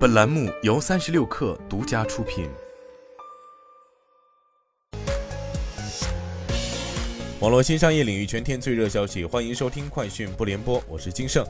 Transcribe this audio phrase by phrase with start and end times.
[0.00, 2.48] 本栏目由三十六氪独家出品。
[7.38, 11.44] 网络新商业领域全天最热消息，欢迎收听快讯不联播，我是金盛。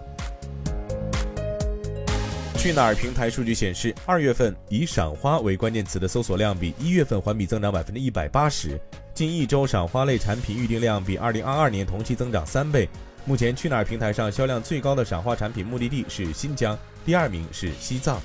[2.57, 8.77] 去哪儿平台数据显示，二月份以赏花为关键词的搜索量比一月份环比增长百分之一百八十。
[9.15, 12.89] 近一周赏花类产品预订量比二零二二年同期增长三倍。
[13.25, 16.77] 目前去哪儿平台上销量最高的赏花产品目的地是新疆，
[17.07, 18.21] 第二名是西藏。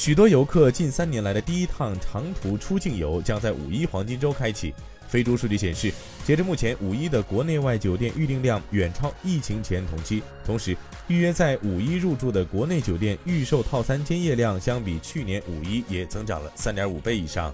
[0.00, 4.72] 许多游客近三年来的第一趟长途出境游将在五一黄金周开启。
[5.06, 5.92] 飞猪数据显示，
[6.24, 10.22] 截至目前，五一的国内外酒店预订量远超疫情前同期。
[10.42, 10.74] 同时，
[11.06, 17.52] 预约在五一入住的国内酒店预售套餐间夜量相比去年五一也增长了三点五倍以上。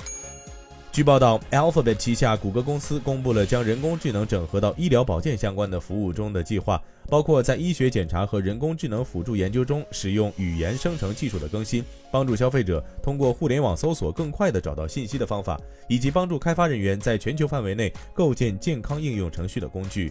[0.96, 20.10] 据报道，Alphabet 旗下谷歌公司公布了将人工智能整合到医疗保健相关的服务中的计划，包括在医学检查和人工智能辅助研究中使用语言生成技术的更新，帮助消费者通过互联网搜索更快地找到信息的方法，以及帮助开发人员在全球范围内构建健康应用程序的工具。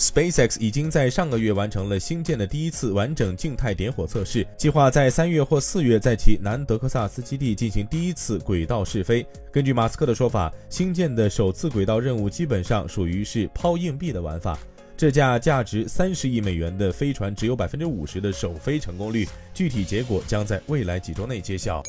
[0.00, 9.26] SpaceX 已经在上个月完成了星舰的第一次完整静态点火测试，计划在三月或四月在其南德克萨斯基地进行第一次轨道试飞。
[9.52, 14.58] 根据马斯克的说法，星舰的首次轨道任务基本上属于是抛硬币的玩法。
[14.96, 21.82] 这架价值三十亿美元的飞船只有百分之五十的首飞成功率，具体结果将在未来几周内揭晓。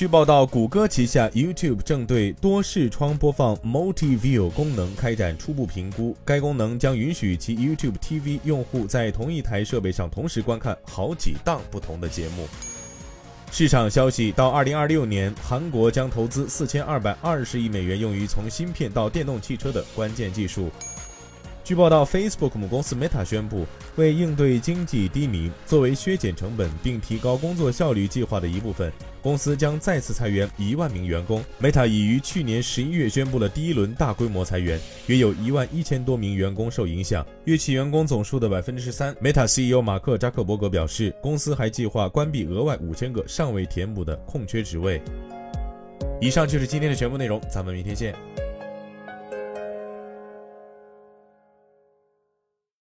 [0.00, 6.16] 据报道，谷歌旗下 YouTube 正对多视窗播放 Multi View 功能开展初步评估。
[6.24, 12.48] 该功能将允许其 YouTube TV 用户在同一台设备上同时观看好几档不同的节目。
[13.52, 20.70] 市场消息：到2026年，韩国将投资4220亿美元用于从芯片到电动汽车的关键技术。
[21.70, 31.44] 据报道，Facebook 母公司 Meta 宣布，为应对经济低迷，作为削减成本并提高工作效率计划的一部分，公司将再次裁员一万名员工。
[31.62, 39.14] Meta 已于去年十一月宣布了第一轮大规模裁员，约有一万一千多名员工受影响，约其员工总数的百分之十三。
[39.22, 45.00] Meta CEO 马克扎克伯格表示，公司还计划关闭额外五千个尚未填补的空缺职位。
[46.20, 48.12] 以上就是今天的全部内容，咱们明天见。